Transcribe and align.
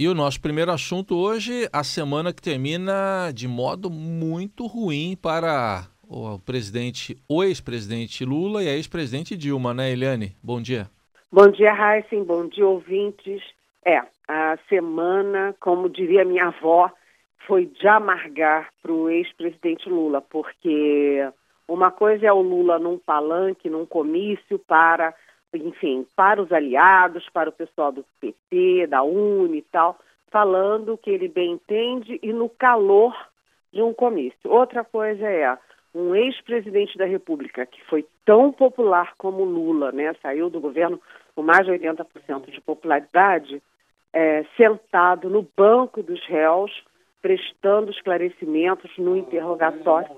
E 0.00 0.06
o 0.06 0.14
nosso 0.14 0.40
primeiro 0.40 0.70
assunto 0.70 1.16
hoje, 1.16 1.68
a 1.72 1.82
semana 1.82 2.32
que 2.32 2.40
termina 2.40 3.32
de 3.34 3.48
modo 3.48 3.90
muito 3.90 4.64
ruim 4.64 5.18
para 5.20 5.88
o 6.08 6.38
presidente, 6.38 7.16
o 7.28 7.42
ex-presidente 7.42 8.24
Lula 8.24 8.62
e 8.62 8.68
a 8.68 8.76
ex-presidente 8.76 9.36
Dilma, 9.36 9.74
né, 9.74 9.90
Eliane? 9.90 10.36
Bom 10.40 10.62
dia. 10.62 10.88
Bom 11.32 11.48
dia, 11.48 11.72
Heisen. 11.72 12.22
Bom 12.22 12.46
dia, 12.46 12.64
ouvintes. 12.64 13.42
É, 13.84 14.00
a 14.28 14.56
semana, 14.68 15.52
como 15.58 15.88
diria 15.88 16.24
minha 16.24 16.46
avó, 16.46 16.92
foi 17.44 17.66
de 17.66 17.88
amargar 17.88 18.68
para 18.80 18.92
o 18.92 19.10
ex-presidente 19.10 19.88
Lula, 19.88 20.20
porque 20.20 21.28
uma 21.66 21.90
coisa 21.90 22.24
é 22.24 22.32
o 22.32 22.40
Lula 22.40 22.78
num 22.78 23.00
palanque, 23.00 23.68
num 23.68 23.84
comício 23.84 24.60
para 24.60 25.12
enfim, 25.54 26.06
para 26.14 26.42
os 26.42 26.52
aliados, 26.52 27.28
para 27.30 27.48
o 27.48 27.52
pessoal 27.52 27.90
do 27.90 28.04
PT, 28.20 28.86
da 28.88 29.02
UNE 29.02 29.58
e 29.58 29.62
tal, 29.62 29.98
falando 30.30 30.94
o 30.94 30.98
que 30.98 31.10
ele 31.10 31.28
bem 31.28 31.52
entende 31.52 32.18
e 32.22 32.32
no 32.32 32.48
calor 32.48 33.14
de 33.72 33.82
um 33.82 33.94
comício. 33.94 34.38
Outra 34.44 34.84
coisa 34.84 35.26
é 35.26 35.56
um 35.94 36.14
ex-presidente 36.14 36.98
da 36.98 37.06
República 37.06 37.64
que 37.64 37.82
foi 37.86 38.06
tão 38.24 38.52
popular 38.52 39.14
como 39.16 39.44
Lula, 39.44 39.90
né, 39.90 40.14
saiu 40.20 40.50
do 40.50 40.60
governo 40.60 41.00
com 41.34 41.42
mais 41.42 41.64
de 41.64 41.72
80% 41.72 42.50
de 42.50 42.60
popularidade, 42.60 43.62
é, 44.12 44.44
sentado 44.56 45.30
no 45.30 45.46
banco 45.56 46.02
dos 46.02 46.24
réus, 46.26 46.72
prestando 47.22 47.90
esclarecimentos 47.90 48.90
no 48.98 49.16
interrogatório 49.16 50.16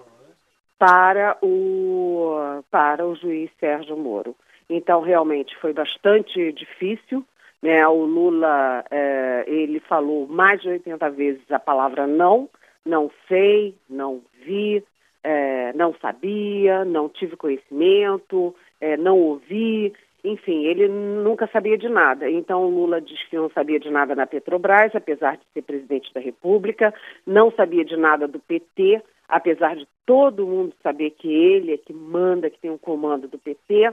para 0.79 1.37
o, 1.43 2.63
para 2.71 3.07
o 3.07 3.15
juiz 3.15 3.51
Sérgio 3.59 3.97
Moro. 3.97 4.35
Então, 4.71 5.01
realmente, 5.01 5.57
foi 5.57 5.73
bastante 5.73 6.53
difícil. 6.53 7.25
Né? 7.61 7.87
O 7.89 8.05
Lula, 8.05 8.85
é, 8.89 9.45
ele 9.49 9.81
falou 9.81 10.29
mais 10.29 10.63
de 10.63 10.69
80 10.69 11.11
vezes 11.11 11.51
a 11.51 11.59
palavra 11.59 12.07
não, 12.07 12.49
não 12.87 13.11
sei, 13.29 13.75
não 13.89 14.23
vi, 14.47 14.83
é, 15.25 15.73
não 15.75 15.93
sabia, 16.01 16.85
não 16.85 17.09
tive 17.09 17.37
conhecimento, 17.37 18.55
é, 18.81 18.97
não 18.97 19.19
ouvi, 19.19 19.93
enfim, 20.25 20.65
ele 20.65 20.89
nunca 20.89 21.49
sabia 21.49 21.77
de 21.77 21.89
nada. 21.89 22.31
Então, 22.31 22.65
o 22.65 22.71
Lula 22.71 23.01
diz 23.01 23.21
que 23.29 23.37
não 23.37 23.51
sabia 23.51 23.81
de 23.81 23.91
nada 23.91 24.15
na 24.15 24.27
Petrobras, 24.27 24.95
apesar 24.95 25.37
de 25.37 25.43
ser 25.53 25.63
presidente 25.63 26.15
da 26.15 26.21
República, 26.21 26.95
não 27.27 27.51
sabia 27.51 27.85
de 27.85 27.97
nada 27.97 28.29
do 28.29 28.39
PT, 28.39 29.03
apesar 29.29 29.77
de 29.77 29.87
todo 30.07 30.47
mundo 30.47 30.75
saber 30.83 31.11
que 31.11 31.29
ele 31.29 31.75
é 31.75 31.77
que 31.77 31.93
manda, 31.93 32.49
que 32.49 32.59
tem 32.59 32.71
um 32.71 32.79
comando 32.79 33.29
do 33.29 33.39
PT 33.39 33.93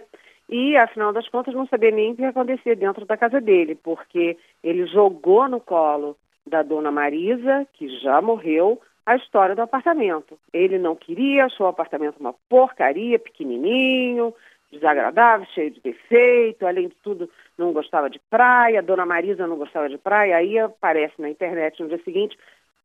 e, 0.49 0.77
afinal 0.77 1.11
das 1.11 1.27
contas, 1.27 1.53
não 1.53 1.67
sabia 1.67 1.91
nem 1.91 2.13
o 2.13 2.15
que 2.15 2.23
acontecia 2.23 2.75
dentro 2.75 3.05
da 3.05 3.17
casa 3.17 3.41
dele, 3.41 3.75
porque 3.75 4.37
ele 4.63 4.85
jogou 4.87 5.47
no 5.47 5.59
colo 5.59 6.15
da 6.45 6.63
dona 6.63 6.91
Marisa, 6.91 7.67
que 7.73 7.89
já 7.99 8.21
morreu, 8.21 8.81
a 9.05 9.15
história 9.15 9.55
do 9.55 9.61
apartamento. 9.61 10.37
Ele 10.53 10.77
não 10.77 10.95
queria, 10.95 11.45
achou 11.45 11.65
o 11.65 11.69
apartamento 11.69 12.17
uma 12.19 12.33
porcaria, 12.49 13.19
pequenininho, 13.19 14.33
desagradável, 14.71 15.47
cheio 15.53 15.71
de 15.71 15.81
defeito, 15.81 16.65
além 16.65 16.89
de 16.89 16.95
tudo, 17.03 17.29
não 17.57 17.71
gostava 17.71 18.09
de 18.09 18.19
praia, 18.29 18.79
a 18.79 18.83
dona 18.83 19.05
Marisa 19.05 19.47
não 19.47 19.57
gostava 19.57 19.89
de 19.89 19.97
praia, 19.97 20.37
aí 20.37 20.59
aparece 20.59 21.13
na 21.21 21.29
internet 21.29 21.81
no 21.81 21.87
dia 21.87 22.01
seguinte 22.03 22.37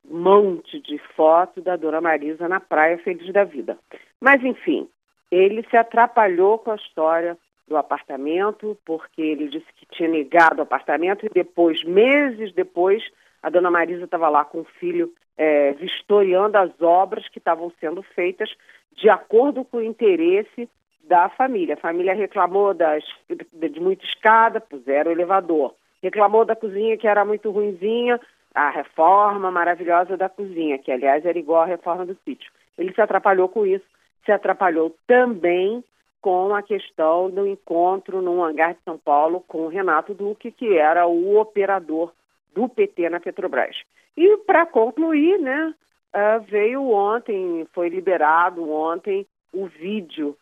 um 0.08 0.18
monte 0.18 0.80
de 0.80 0.98
fotos 1.16 1.62
da 1.62 1.76
dona 1.76 2.00
Marisa 2.00 2.48
na 2.48 2.60
praia 2.60 2.98
feliz 2.98 3.32
da 3.32 3.44
vida. 3.44 3.78
Mas, 4.20 4.42
enfim, 4.42 4.88
ele 5.30 5.64
se 5.70 5.76
atrapalhou 5.76 6.58
com 6.58 6.72
a 6.72 6.76
história 6.76 7.36
do 7.66 7.76
apartamento, 7.76 8.76
porque 8.84 9.22
ele 9.22 9.48
disse 9.48 9.66
que 9.76 9.86
tinha 9.86 10.08
negado 10.08 10.58
o 10.58 10.62
apartamento 10.62 11.24
e 11.24 11.28
depois, 11.28 11.82
meses 11.84 12.52
depois, 12.52 13.02
a 13.42 13.50
dona 13.50 13.70
Marisa 13.70 14.04
estava 14.04 14.28
lá 14.28 14.44
com 14.44 14.60
o 14.60 14.64
filho 14.64 15.12
é, 15.36 15.72
vistoriando 15.72 16.58
as 16.58 16.70
obras 16.80 17.28
que 17.28 17.38
estavam 17.38 17.72
sendo 17.80 18.02
feitas 18.02 18.50
de 18.94 19.08
acordo 19.08 19.64
com 19.64 19.78
o 19.78 19.82
interesse 19.82 20.68
da 21.04 21.28
família. 21.30 21.74
A 21.74 21.80
família 21.80 22.14
reclamou 22.14 22.74
das, 22.74 23.04
de 23.28 23.80
muita 23.80 24.04
escada, 24.04 24.60
puseram 24.60 25.10
o 25.10 25.14
elevador. 25.14 25.74
Reclamou 26.02 26.44
da 26.44 26.54
cozinha 26.54 26.96
que 26.96 27.06
era 27.06 27.24
muito 27.24 27.50
ruinzinha, 27.50 28.20
a 28.54 28.70
reforma 28.70 29.50
maravilhosa 29.50 30.16
da 30.16 30.28
cozinha, 30.28 30.78
que 30.78 30.92
aliás 30.92 31.24
era 31.24 31.38
igual 31.38 31.62
à 31.62 31.66
reforma 31.66 32.04
do 32.04 32.16
sítio. 32.24 32.52
Ele 32.76 32.92
se 32.92 33.00
atrapalhou 33.00 33.48
com 33.48 33.66
isso, 33.66 33.84
se 34.24 34.32
atrapalhou 34.32 34.94
também 35.06 35.82
com 36.22 36.54
a 36.54 36.62
questão 36.62 37.28
do 37.28 37.46
encontro 37.46 38.22
no 38.22 38.42
hangar 38.42 38.74
de 38.74 38.80
São 38.84 38.96
Paulo 38.96 39.44
com 39.46 39.66
o 39.66 39.68
Renato 39.68 40.14
Duque, 40.14 40.52
que 40.52 40.78
era 40.78 41.04
o 41.04 41.36
operador 41.36 42.12
do 42.54 42.68
PT 42.68 43.10
na 43.10 43.18
Petrobras. 43.18 43.76
E 44.16 44.36
para 44.38 44.64
concluir, 44.64 45.38
né, 45.38 45.74
uh, 46.14 46.40
veio 46.48 46.88
ontem, 46.90 47.66
foi 47.74 47.88
liberado 47.88 48.70
ontem 48.70 49.26
o 49.52 49.66
vídeo, 49.66 50.36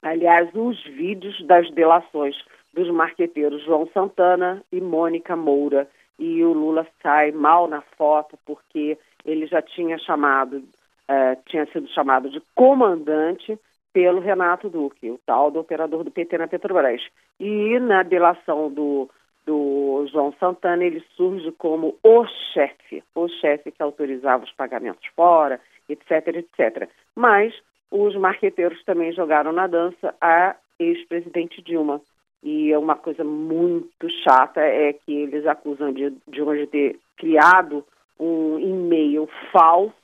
aliás, 0.00 0.48
os 0.54 0.80
vídeos 0.84 1.44
das 1.46 1.68
delações 1.72 2.36
dos 2.72 2.88
marqueteiros 2.90 3.64
João 3.64 3.88
Santana 3.92 4.62
e 4.70 4.80
Mônica 4.80 5.34
Moura. 5.34 5.88
E 6.18 6.44
o 6.44 6.52
Lula 6.52 6.86
sai 7.02 7.32
mal 7.32 7.66
na 7.66 7.82
foto 7.98 8.38
porque 8.46 8.96
ele 9.24 9.46
já 9.46 9.60
tinha 9.60 9.98
chamado, 9.98 10.58
uh, 10.58 11.42
tinha 11.46 11.66
sido 11.66 11.88
chamado 11.88 12.30
de 12.30 12.40
comandante 12.54 13.58
pelo 13.92 14.20
Renato 14.20 14.68
Duque, 14.68 15.10
o 15.10 15.20
tal 15.26 15.50
do 15.50 15.60
operador 15.60 16.04
do 16.04 16.10
PT 16.10 16.38
na 16.38 16.48
Petrobras. 16.48 17.02
E 17.38 17.78
na 17.78 18.02
delação 18.02 18.70
do, 18.70 19.08
do 19.44 20.06
João 20.10 20.32
Santana, 20.38 20.84
ele 20.84 21.04
surge 21.16 21.52
como 21.52 21.96
o 22.02 22.24
chefe, 22.52 23.02
o 23.14 23.28
chefe 23.28 23.70
que 23.70 23.82
autorizava 23.82 24.44
os 24.44 24.52
pagamentos 24.52 25.06
fora, 25.14 25.60
etc, 25.88 26.28
etc. 26.28 26.88
Mas 27.14 27.54
os 27.90 28.16
marqueteiros 28.16 28.82
também 28.84 29.12
jogaram 29.12 29.52
na 29.52 29.66
dança 29.66 30.14
a 30.20 30.56
ex-presidente 30.78 31.60
Dilma. 31.62 32.00
E 32.42 32.72
é 32.72 32.78
uma 32.78 32.96
coisa 32.96 33.22
muito 33.22 34.08
chata 34.24 34.60
é 34.60 34.92
que 34.92 35.12
eles 35.12 35.46
acusam 35.46 35.92
de, 35.92 36.12
Dilma 36.26 36.56
de 36.56 36.66
ter 36.66 36.98
criado 37.16 37.84
um 38.18 38.58
e-mail 38.58 39.28
falso 39.52 40.01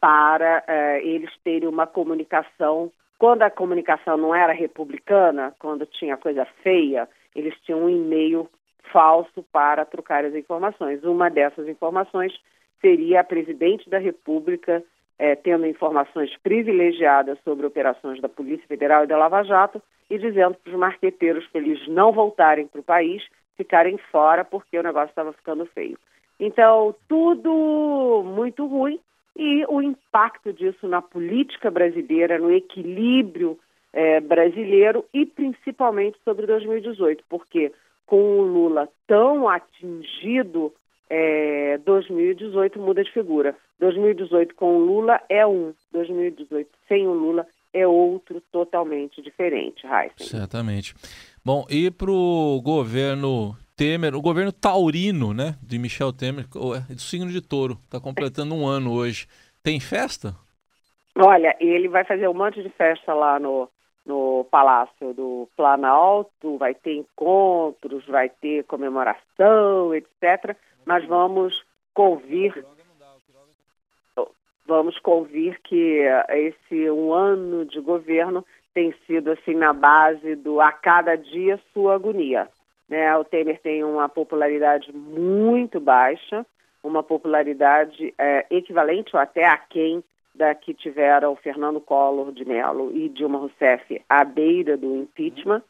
para 0.00 0.64
uh, 0.66 1.06
eles 1.06 1.30
terem 1.44 1.68
uma 1.68 1.86
comunicação 1.86 2.90
quando 3.20 3.42
a 3.42 3.50
comunicação 3.50 4.16
não 4.16 4.34
era 4.34 4.54
republicana, 4.54 5.54
quando 5.58 5.84
tinha 5.84 6.16
coisa 6.16 6.46
feia, 6.62 7.06
eles 7.36 7.54
tinham 7.60 7.84
um 7.84 7.90
e-mail 7.90 8.48
falso 8.90 9.44
para 9.52 9.84
trocar 9.84 10.24
as 10.24 10.34
informações. 10.34 11.04
Uma 11.04 11.28
dessas 11.28 11.68
informações 11.68 12.32
seria 12.80 13.20
a 13.20 13.24
presidente 13.24 13.90
da 13.90 13.98
República 13.98 14.82
é, 15.18 15.36
tendo 15.36 15.66
informações 15.66 16.34
privilegiadas 16.42 17.38
sobre 17.44 17.66
operações 17.66 18.22
da 18.22 18.28
Polícia 18.28 18.66
Federal 18.66 19.04
e 19.04 19.06
da 19.06 19.18
Lava 19.18 19.42
Jato 19.42 19.82
e 20.08 20.16
dizendo 20.16 20.54
para 20.54 20.72
os 20.72 20.78
marqueteiros 20.78 21.46
para 21.48 21.60
eles 21.60 21.86
não 21.88 22.12
voltarem 22.12 22.66
para 22.66 22.80
o 22.80 22.84
país, 22.84 23.22
ficarem 23.54 23.98
fora 24.10 24.46
porque 24.46 24.78
o 24.78 24.82
negócio 24.82 25.10
estava 25.10 25.34
ficando 25.34 25.66
feio. 25.66 25.98
Então, 26.40 26.94
tudo 27.06 28.22
muito 28.24 28.66
ruim 28.66 28.98
e 29.36 29.64
o 29.68 29.80
impacto 29.80 30.52
disso 30.52 30.86
na 30.88 31.00
política 31.00 31.70
brasileira, 31.70 32.38
no 32.38 32.52
equilíbrio 32.52 33.58
é, 33.92 34.20
brasileiro 34.20 35.04
e 35.12 35.26
principalmente 35.26 36.18
sobre 36.24 36.46
2018, 36.46 37.24
porque 37.28 37.72
com 38.06 38.40
o 38.40 38.42
Lula 38.42 38.88
tão 39.06 39.48
atingido, 39.48 40.72
é, 41.08 41.78
2018 41.78 42.78
muda 42.78 43.04
de 43.04 43.12
figura. 43.12 43.56
2018 43.78 44.54
com 44.54 44.76
o 44.76 44.84
Lula 44.84 45.20
é 45.28 45.46
um, 45.46 45.72
2018 45.92 46.68
sem 46.88 47.06
o 47.06 47.12
Lula 47.12 47.46
é 47.72 47.86
outro 47.86 48.42
totalmente 48.52 49.22
diferente, 49.22 49.86
Heisen. 49.86 50.26
Certamente. 50.26 50.94
Bom, 51.44 51.64
e 51.70 51.90
para 51.90 52.10
o 52.10 52.60
governo 52.62 53.56
Temer, 53.80 54.14
o 54.14 54.20
governo 54.20 54.52
taurino, 54.52 55.32
né, 55.32 55.56
de 55.62 55.78
Michel 55.78 56.12
Temer, 56.12 56.44
é 56.90 56.92
do 56.92 57.00
signo 57.00 57.30
de 57.30 57.40
touro, 57.40 57.78
está 57.84 57.98
completando 57.98 58.54
um 58.54 58.66
ano 58.66 58.92
hoje. 58.92 59.26
Tem 59.62 59.80
festa? 59.80 60.36
Olha, 61.16 61.56
ele 61.58 61.88
vai 61.88 62.04
fazer 62.04 62.28
um 62.28 62.34
monte 62.34 62.62
de 62.62 62.68
festa 62.68 63.14
lá 63.14 63.40
no, 63.40 63.70
no 64.04 64.44
Palácio 64.50 65.14
do 65.14 65.48
Planalto, 65.56 66.58
vai 66.58 66.74
ter 66.74 66.94
encontros, 66.94 68.04
vai 68.04 68.28
ter 68.28 68.64
comemoração, 68.64 69.94
etc. 69.94 70.54
Mas 70.84 71.06
vamos 71.06 71.64
convir, 71.94 72.62
vamos 74.66 74.98
convir 74.98 75.58
que 75.62 76.02
esse 76.28 76.90
um 76.90 77.14
ano 77.14 77.64
de 77.64 77.80
governo 77.80 78.44
tem 78.74 78.94
sido 79.06 79.30
assim 79.30 79.54
na 79.54 79.72
base 79.72 80.36
do 80.36 80.60
a 80.60 80.70
cada 80.70 81.16
dia 81.16 81.58
sua 81.72 81.94
agonia. 81.94 82.46
Né? 82.90 83.16
O 83.16 83.24
Temer 83.24 83.60
tem 83.60 83.84
uma 83.84 84.08
popularidade 84.08 84.92
muito 84.92 85.78
baixa, 85.78 86.44
uma 86.82 87.04
popularidade 87.04 88.12
é, 88.18 88.44
equivalente 88.50 89.14
ou 89.14 89.22
até 89.22 89.46
a 89.46 89.56
quem 89.56 90.02
da 90.34 90.54
que 90.54 90.74
tiveram 90.74 91.36
Fernando 91.36 91.80
Collor 91.80 92.32
de 92.32 92.44
Mello 92.44 92.90
e 92.92 93.08
Dilma 93.08 93.38
Rousseff 93.38 94.02
à 94.08 94.24
beira 94.24 94.76
do 94.76 94.96
impeachment. 94.96 95.62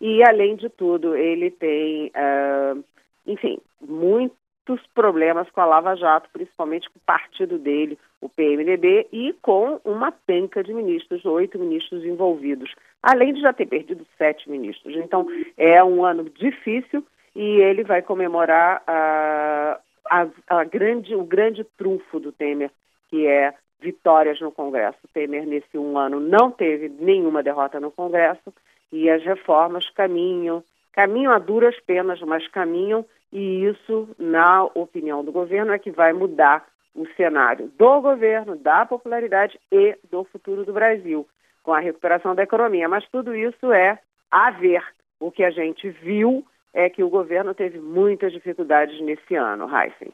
E, 0.00 0.22
além 0.22 0.54
de 0.54 0.68
tudo, 0.68 1.16
ele 1.16 1.50
tem, 1.50 2.12
uh, 2.14 2.84
enfim, 3.26 3.58
muito 3.80 4.34
muitos 4.68 4.86
problemas 4.88 5.48
com 5.50 5.60
a 5.60 5.64
Lava 5.64 5.96
Jato, 5.96 6.28
principalmente 6.32 6.88
com 6.90 6.98
o 6.98 7.02
partido 7.06 7.58
dele, 7.58 7.98
o 8.20 8.28
PMDB, 8.28 9.08
e 9.12 9.32
com 9.40 9.80
uma 9.84 10.12
penca 10.12 10.62
de 10.62 10.74
ministros, 10.74 11.24
oito 11.24 11.58
ministros 11.58 12.04
envolvidos, 12.04 12.74
além 13.02 13.32
de 13.32 13.40
já 13.40 13.52
ter 13.52 13.66
perdido 13.66 14.06
sete 14.16 14.50
ministros. 14.50 14.94
Então, 14.96 15.26
é 15.56 15.82
um 15.82 16.04
ano 16.04 16.24
difícil 16.24 17.04
e 17.34 17.60
ele 17.60 17.84
vai 17.84 18.02
comemorar 18.02 18.82
a, 18.86 19.80
a, 20.10 20.26
a 20.48 20.64
grande, 20.64 21.14
o 21.14 21.24
grande 21.24 21.64
trunfo 21.76 22.20
do 22.20 22.32
Temer, 22.32 22.70
que 23.08 23.26
é 23.26 23.54
vitórias 23.80 24.40
no 24.40 24.50
Congresso. 24.50 24.98
O 25.04 25.08
Temer, 25.08 25.46
nesse 25.46 25.78
um 25.78 25.96
ano, 25.96 26.20
não 26.20 26.50
teve 26.50 26.88
nenhuma 26.88 27.42
derrota 27.42 27.78
no 27.80 27.90
Congresso 27.90 28.52
e 28.92 29.08
as 29.08 29.22
reformas 29.22 29.88
caminham, 29.90 30.64
caminham 30.92 31.32
a 31.32 31.38
duras 31.38 31.78
penas, 31.86 32.20
mas 32.22 32.46
caminham, 32.48 33.04
e 33.32 33.64
isso, 33.64 34.08
na 34.18 34.64
opinião 34.64 35.24
do 35.24 35.32
governo, 35.32 35.72
é 35.72 35.78
que 35.78 35.90
vai 35.90 36.12
mudar 36.12 36.66
o 36.94 37.06
cenário 37.16 37.70
do 37.78 38.00
governo, 38.00 38.56
da 38.56 38.84
popularidade 38.86 39.58
e 39.70 39.96
do 40.10 40.24
futuro 40.24 40.64
do 40.64 40.72
Brasil, 40.72 41.26
com 41.62 41.72
a 41.72 41.80
recuperação 41.80 42.34
da 42.34 42.42
economia. 42.42 42.88
Mas 42.88 43.06
tudo 43.10 43.34
isso 43.34 43.72
é 43.72 43.98
a 44.30 44.50
ver. 44.50 44.82
O 45.20 45.30
que 45.30 45.44
a 45.44 45.50
gente 45.50 45.88
viu 45.90 46.44
é 46.72 46.88
que 46.88 47.02
o 47.02 47.08
governo 47.08 47.54
teve 47.54 47.78
muitas 47.78 48.32
dificuldades 48.32 49.00
nesse 49.00 49.34
ano, 49.34 49.64
Heisen. 49.64 50.12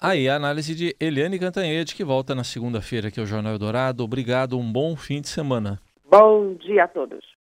Aí 0.00 0.28
a 0.28 0.36
análise 0.36 0.74
de 0.74 0.94
Eliane 1.00 1.38
Cantanhede, 1.38 1.94
que 1.94 2.04
volta 2.04 2.34
na 2.34 2.44
segunda-feira 2.44 3.08
aqui 3.08 3.18
ao 3.18 3.26
Jornal 3.26 3.52
Eldorado. 3.52 4.04
Obrigado, 4.04 4.56
um 4.56 4.72
bom 4.72 4.96
fim 4.96 5.20
de 5.20 5.28
semana. 5.28 5.80
Bom 6.08 6.54
dia 6.54 6.84
a 6.84 6.88
todos. 6.88 7.36